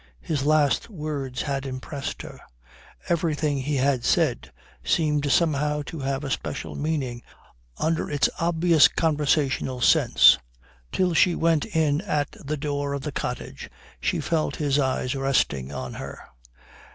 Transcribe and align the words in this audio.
His 0.21 0.41
last 0.43 0.89
words 0.89 1.43
had 1.43 1.63
impressed 1.63 2.23
her. 2.23 2.39
Everything 3.07 3.59
he 3.59 3.75
had 3.75 4.03
said 4.03 4.51
seemed 4.83 5.31
somehow 5.31 5.83
to 5.83 5.99
have 5.99 6.23
a 6.23 6.31
special 6.31 6.73
meaning 6.73 7.21
under 7.77 8.09
its 8.09 8.27
obvious 8.39 8.87
conversational 8.87 9.79
sense. 9.79 10.39
Till 10.91 11.13
she 11.13 11.35
went 11.35 11.65
in 11.65 12.01
at 12.01 12.35
the 12.43 12.57
door 12.57 12.93
of 12.95 13.03
the 13.03 13.11
cottage 13.11 13.69
she 13.99 14.19
felt 14.19 14.55
his 14.55 14.79
eyes 14.79 15.13
resting 15.13 15.71
on 15.71 15.93
her. 15.93 16.17